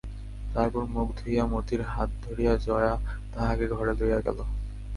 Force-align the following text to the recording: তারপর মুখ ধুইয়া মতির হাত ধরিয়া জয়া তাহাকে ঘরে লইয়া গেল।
তারপর 0.53 0.83
মুখ 0.85 1.07
ধুইয়া 1.17 1.45
মতির 1.45 1.81
হাত 1.83 2.09
ধরিয়া 2.23 2.53
জয়া 2.57 2.93
তাহাকে 3.33 3.65
ঘরে 3.67 3.93
লইয়া 3.99 4.19
গেল। 4.19 4.39